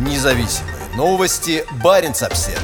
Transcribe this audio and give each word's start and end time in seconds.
Независимые 0.00 0.74
новости. 0.96 1.62
Барин 1.84 2.12
обсерва 2.12 2.58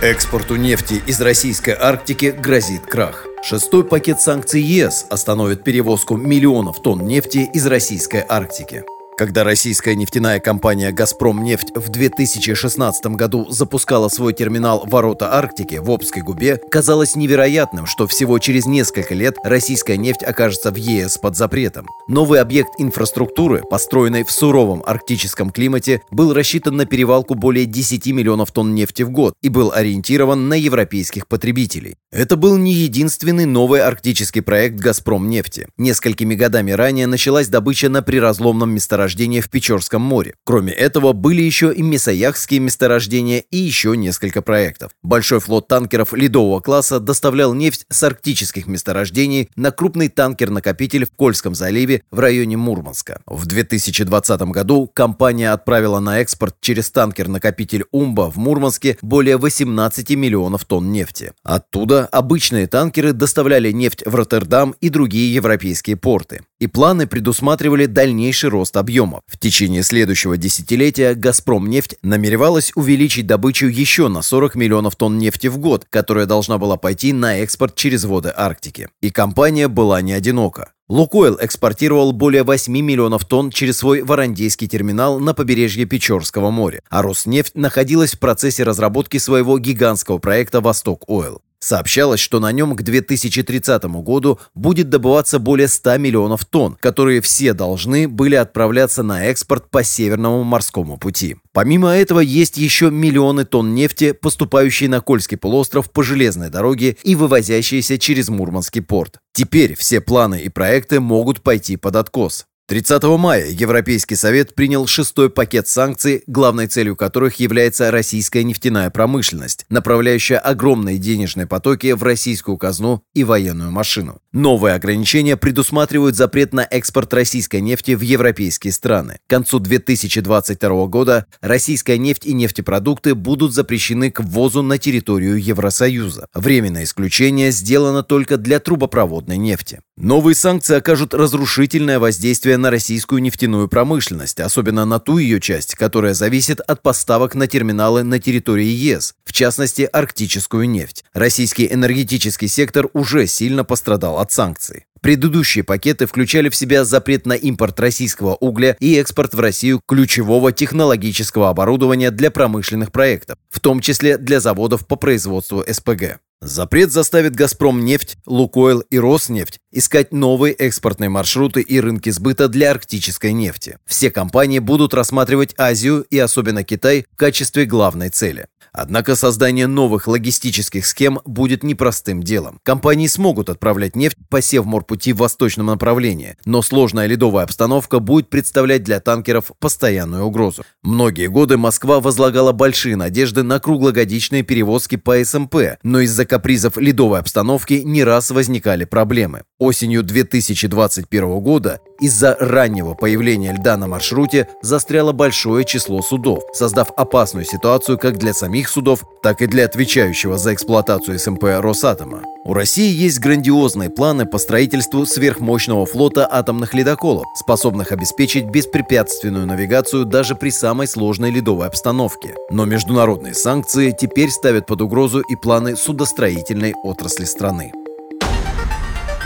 Экспорту 0.00 0.56
нефти 0.56 1.00
из 1.06 1.20
российской 1.20 1.76
Арктики 1.78 2.34
грозит 2.36 2.86
крах. 2.86 3.26
Шестой 3.44 3.84
пакет 3.84 4.20
санкций 4.20 4.60
ЕС 4.60 5.06
остановит 5.10 5.62
перевозку 5.62 6.16
миллионов 6.16 6.82
тонн 6.82 7.06
нефти 7.06 7.48
из 7.54 7.68
российской 7.68 8.24
Арктики. 8.28 8.82
Когда 9.18 9.44
российская 9.44 9.94
нефтяная 9.94 10.40
компания 10.40 10.90
«Газпромнефть» 10.90 11.72
в 11.74 11.90
2016 11.90 13.06
году 13.08 13.46
запускала 13.50 14.08
свой 14.08 14.32
терминал 14.32 14.84
«Ворота 14.86 15.34
Арктики» 15.34 15.74
в 15.74 15.90
Обской 15.90 16.22
губе, 16.22 16.58
казалось 16.70 17.14
невероятным, 17.14 17.84
что 17.84 18.06
всего 18.06 18.38
через 18.38 18.64
несколько 18.64 19.14
лет 19.14 19.36
российская 19.44 19.98
нефть 19.98 20.22
окажется 20.22 20.70
в 20.70 20.76
ЕС 20.76 21.18
под 21.18 21.36
запретом. 21.36 21.88
Новый 22.08 22.40
объект 22.40 22.70
инфраструктуры, 22.78 23.62
построенный 23.68 24.24
в 24.24 24.30
суровом 24.30 24.82
арктическом 24.86 25.50
климате, 25.50 26.00
был 26.10 26.32
рассчитан 26.32 26.76
на 26.76 26.86
перевалку 26.86 27.34
более 27.34 27.66
10 27.66 28.06
миллионов 28.06 28.50
тонн 28.50 28.74
нефти 28.74 29.02
в 29.02 29.10
год 29.10 29.34
и 29.42 29.50
был 29.50 29.72
ориентирован 29.74 30.48
на 30.48 30.54
европейских 30.54 31.28
потребителей. 31.28 31.96
Это 32.10 32.36
был 32.36 32.56
не 32.56 32.72
единственный 32.72 33.44
новый 33.44 33.82
арктический 33.82 34.40
проект 34.40 34.76
«Газпромнефти». 34.76 35.68
Несколькими 35.76 36.34
годами 36.34 36.70
ранее 36.70 37.06
началась 37.06 37.48
добыча 37.48 37.90
на 37.90 38.00
приразломном 38.00 38.74
месторождении 38.74 39.01
месторождения 39.02 39.42
в 39.42 39.50
Печорском 39.50 40.00
море. 40.00 40.34
Кроме 40.44 40.72
этого, 40.72 41.12
были 41.12 41.42
еще 41.42 41.72
и 41.72 41.82
месояхские 41.82 42.60
месторождения 42.60 43.40
и 43.50 43.56
еще 43.56 43.96
несколько 43.96 44.42
проектов. 44.42 44.92
Большой 45.02 45.40
флот 45.40 45.66
танкеров 45.66 46.12
ледового 46.12 46.60
класса 46.60 47.00
доставлял 47.00 47.52
нефть 47.52 47.84
с 47.90 48.02
арктических 48.02 48.68
месторождений 48.68 49.48
на 49.56 49.72
крупный 49.72 50.08
танкер-накопитель 50.08 51.04
в 51.04 51.10
Кольском 51.10 51.54
заливе 51.56 52.02
в 52.12 52.20
районе 52.20 52.56
Мурманска. 52.56 53.20
В 53.26 53.46
2020 53.46 54.42
году 54.42 54.88
компания 54.92 55.50
отправила 55.50 55.98
на 55.98 56.20
экспорт 56.20 56.54
через 56.60 56.90
танкер-накопитель 56.90 57.84
Умба 57.90 58.30
в 58.30 58.36
Мурманске 58.36 58.98
более 59.02 59.36
18 59.36 60.10
миллионов 60.10 60.64
тонн 60.64 60.92
нефти. 60.92 61.32
Оттуда 61.42 62.06
обычные 62.06 62.68
танкеры 62.68 63.12
доставляли 63.12 63.72
нефть 63.72 64.04
в 64.06 64.14
Роттердам 64.14 64.76
и 64.80 64.90
другие 64.90 65.34
европейские 65.34 65.96
порты. 65.96 66.42
И 66.62 66.68
планы 66.68 67.08
предусматривали 67.08 67.86
дальнейший 67.86 68.48
рост 68.48 68.76
объемов. 68.76 69.22
В 69.26 69.36
течение 69.36 69.82
следующего 69.82 70.36
десятилетия 70.36 71.14
«Газпромнефть» 71.14 71.96
намеревалась 72.02 72.70
увеличить 72.76 73.26
добычу 73.26 73.66
еще 73.66 74.06
на 74.06 74.22
40 74.22 74.54
миллионов 74.54 74.94
тонн 74.94 75.18
нефти 75.18 75.48
в 75.48 75.58
год, 75.58 75.86
которая 75.90 76.26
должна 76.26 76.58
была 76.58 76.76
пойти 76.76 77.12
на 77.12 77.38
экспорт 77.38 77.74
через 77.74 78.04
воды 78.04 78.32
Арктики. 78.36 78.90
И 79.00 79.10
компания 79.10 79.66
была 79.66 80.02
не 80.02 80.12
одинока. 80.12 80.70
«Лукойл» 80.88 81.36
экспортировал 81.40 82.12
более 82.12 82.44
8 82.44 82.72
миллионов 82.72 83.24
тонн 83.24 83.50
через 83.50 83.78
свой 83.78 84.02
Варандейский 84.02 84.68
терминал 84.68 85.18
на 85.18 85.34
побережье 85.34 85.84
Печорского 85.84 86.52
моря, 86.52 86.82
а 86.88 87.02
«Роснефть» 87.02 87.56
находилась 87.56 88.12
в 88.12 88.20
процессе 88.20 88.62
разработки 88.62 89.16
своего 89.16 89.58
гигантского 89.58 90.18
проекта 90.18 90.60
«Восток-Ойл». 90.60 91.42
Сообщалось, 91.62 92.18
что 92.18 92.40
на 92.40 92.50
нем 92.50 92.74
к 92.74 92.82
2030 92.82 93.84
году 93.84 94.40
будет 94.52 94.88
добываться 94.88 95.38
более 95.38 95.68
100 95.68 95.98
миллионов 95.98 96.44
тонн, 96.44 96.76
которые 96.80 97.20
все 97.20 97.52
должны 97.52 98.08
были 98.08 98.34
отправляться 98.34 99.04
на 99.04 99.26
экспорт 99.26 99.70
по 99.70 99.84
Северному 99.84 100.42
морскому 100.42 100.98
пути. 100.98 101.36
Помимо 101.52 101.90
этого, 101.90 102.18
есть 102.18 102.56
еще 102.56 102.90
миллионы 102.90 103.44
тонн 103.44 103.74
нефти, 103.74 104.10
поступающие 104.10 104.88
на 104.88 105.00
Кольский 105.00 105.36
полуостров 105.36 105.88
по 105.92 106.02
железной 106.02 106.50
дороге 106.50 106.96
и 107.04 107.14
вывозящиеся 107.14 107.96
через 107.96 108.28
Мурманский 108.28 108.82
порт. 108.82 109.20
Теперь 109.32 109.76
все 109.76 110.00
планы 110.00 110.40
и 110.40 110.48
проекты 110.48 110.98
могут 110.98 111.42
пойти 111.42 111.76
под 111.76 111.94
откос. 111.94 112.44
30 112.72 113.02
мая 113.18 113.50
Европейский 113.50 114.14
совет 114.14 114.54
принял 114.54 114.86
шестой 114.86 115.28
пакет 115.28 115.68
санкций, 115.68 116.22
главной 116.26 116.68
целью 116.68 116.96
которых 116.96 117.34
является 117.34 117.90
российская 117.90 118.44
нефтяная 118.44 118.88
промышленность, 118.88 119.66
направляющая 119.68 120.38
огромные 120.38 120.96
денежные 120.96 121.46
потоки 121.46 121.92
в 121.92 122.02
российскую 122.02 122.56
казну 122.56 123.02
и 123.12 123.24
военную 123.24 123.70
машину. 123.70 124.21
Новые 124.32 124.76
ограничения 124.76 125.36
предусматривают 125.36 126.16
запрет 126.16 126.54
на 126.54 126.62
экспорт 126.62 127.12
российской 127.12 127.60
нефти 127.60 127.92
в 127.92 128.00
европейские 128.00 128.72
страны. 128.72 129.18
К 129.26 129.30
концу 129.30 129.58
2022 129.58 130.86
года 130.86 131.26
российская 131.42 131.98
нефть 131.98 132.24
и 132.24 132.32
нефтепродукты 132.32 133.14
будут 133.14 133.52
запрещены 133.52 134.10
к 134.10 134.20
ввозу 134.20 134.62
на 134.62 134.78
территорию 134.78 135.36
Евросоюза. 135.36 136.28
Временное 136.32 136.84
исключение 136.84 137.50
сделано 137.50 138.02
только 138.02 138.38
для 138.38 138.58
трубопроводной 138.58 139.36
нефти. 139.36 139.80
Новые 139.98 140.34
санкции 140.34 140.76
окажут 140.76 141.12
разрушительное 141.12 141.98
воздействие 141.98 142.56
на 142.56 142.70
российскую 142.70 143.20
нефтяную 143.20 143.68
промышленность, 143.68 144.40
особенно 144.40 144.86
на 144.86 144.98
ту 144.98 145.18
ее 145.18 145.40
часть, 145.40 145.74
которая 145.74 146.14
зависит 146.14 146.60
от 146.60 146.82
поставок 146.82 147.34
на 147.34 147.46
терминалы 147.46 148.02
на 148.02 148.18
территории 148.18 148.64
ЕС, 148.64 149.14
в 149.24 149.32
частности, 149.34 149.82
арктическую 149.82 150.66
нефть. 150.68 151.04
Российский 151.12 151.70
энергетический 151.70 152.48
сектор 152.48 152.88
уже 152.94 153.26
сильно 153.26 153.64
пострадал 153.64 154.21
от 154.22 154.32
санкций. 154.32 154.86
Предыдущие 155.02 155.64
пакеты 155.64 156.06
включали 156.06 156.48
в 156.48 156.54
себя 156.54 156.84
запрет 156.84 157.26
на 157.26 157.32
импорт 157.32 157.78
российского 157.80 158.36
угля 158.36 158.76
и 158.78 158.94
экспорт 158.94 159.34
в 159.34 159.40
Россию 159.40 159.80
ключевого 159.84 160.52
технологического 160.52 161.50
оборудования 161.50 162.12
для 162.12 162.30
промышленных 162.30 162.92
проектов, 162.92 163.36
в 163.50 163.58
том 163.58 163.80
числе 163.80 164.16
для 164.16 164.38
заводов 164.38 164.86
по 164.86 164.94
производству 164.94 165.64
СПГ. 165.68 166.20
Запрет 166.40 166.90
заставит 166.90 167.36
«Газпром» 167.36 167.84
нефть, 167.84 168.16
«Лукойл» 168.26 168.80
и 168.80 168.98
«Роснефть» 168.98 169.58
искать 169.70 170.12
новые 170.12 170.54
экспортные 170.54 171.08
маршруты 171.08 171.60
и 171.60 171.80
рынки 171.80 172.10
сбыта 172.10 172.48
для 172.48 172.72
арктической 172.72 173.32
нефти. 173.32 173.78
Все 173.86 174.10
компании 174.10 174.58
будут 174.58 174.92
рассматривать 174.92 175.54
Азию 175.56 176.04
и 176.10 176.18
особенно 176.18 176.64
Китай 176.64 177.06
в 177.12 177.16
качестве 177.16 177.64
главной 177.64 178.08
цели. 178.08 178.46
Однако 178.74 179.16
создание 179.16 179.66
новых 179.66 180.08
логистических 180.08 180.86
схем 180.86 181.20
будет 181.26 181.62
непростым 181.62 182.22
делом. 182.22 182.58
Компании 182.62 183.06
смогут 183.06 183.50
отправлять 183.50 183.96
нефть 183.96 184.16
по 184.30 184.40
Севморпути 184.40 185.12
в 185.12 185.18
восточном 185.18 185.66
направлении, 185.66 186.36
но 186.46 186.62
сложная 186.62 187.06
ледовая 187.06 187.44
обстановка 187.44 187.98
будет 187.98 188.30
представлять 188.30 188.82
для 188.82 189.00
танкеров 189.00 189.52
постоянную 189.58 190.24
угрозу. 190.24 190.64
Многие 190.82 191.26
годы 191.26 191.58
Москва 191.58 192.00
возлагала 192.00 192.52
большие 192.52 192.96
надежды 192.96 193.42
на 193.42 193.60
круглогодичные 193.60 194.42
перевозки 194.42 194.96
по 194.96 195.22
СМП, 195.22 195.76
но 195.82 196.00
из-за 196.00 196.24
капризов 196.24 196.78
ледовой 196.78 197.18
обстановки 197.18 197.82
не 197.84 198.02
раз 198.04 198.30
возникали 198.30 198.84
проблемы. 198.84 199.42
Осенью 199.58 200.02
2021 200.02 201.40
года 201.40 201.80
из-за 202.00 202.36
раннего 202.40 202.94
появления 202.94 203.52
льда 203.52 203.76
на 203.76 203.86
маршруте 203.86 204.48
застряло 204.60 205.12
большое 205.12 205.64
число 205.64 206.02
судов, 206.02 206.42
создав 206.52 206.90
опасную 206.96 207.44
ситуацию 207.44 207.96
как 207.96 208.18
для 208.18 208.32
самих 208.62 208.68
судов, 208.68 209.04
так 209.22 209.42
и 209.42 209.46
для 209.46 209.64
отвечающего 209.64 210.38
за 210.38 210.54
эксплуатацию 210.54 211.18
СМП 211.18 211.44
Росатома. 211.60 212.22
У 212.44 212.54
России 212.54 212.92
есть 212.92 213.20
грандиозные 213.20 213.90
планы 213.90 214.26
по 214.26 214.38
строительству 214.38 215.06
сверхмощного 215.06 215.86
флота 215.86 216.28
атомных 216.30 216.74
ледоколов, 216.74 217.24
способных 217.34 217.92
обеспечить 217.92 218.46
беспрепятственную 218.46 219.46
навигацию 219.46 220.04
даже 220.04 220.34
при 220.34 220.50
самой 220.50 220.86
сложной 220.86 221.30
ледовой 221.30 221.66
обстановке. 221.66 222.34
Но 222.50 222.64
международные 222.64 223.34
санкции 223.34 223.94
теперь 223.98 224.30
ставят 224.30 224.66
под 224.66 224.80
угрозу 224.80 225.20
и 225.20 225.36
планы 225.36 225.76
судостроительной 225.76 226.74
отрасли 226.84 227.24
страны. 227.24 227.72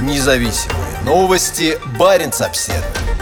Независимые 0.01 1.03
новости. 1.05 1.79
Барин 1.99 2.31
обседный. 2.39 3.16